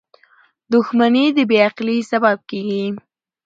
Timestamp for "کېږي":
2.49-2.85